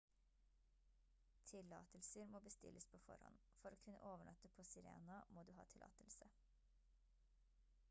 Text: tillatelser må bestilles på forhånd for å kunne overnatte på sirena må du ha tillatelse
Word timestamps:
tillatelser 1.51 2.31
må 2.35 2.41
bestilles 2.47 2.89
på 2.95 3.01
forhånd 3.03 3.45
for 3.61 3.77
å 3.77 3.79
kunne 3.85 4.01
overnatte 4.15 4.53
på 4.57 4.67
sirena 4.71 5.21
må 5.37 5.47
du 5.51 5.55
ha 5.61 5.69
tillatelse 5.75 6.33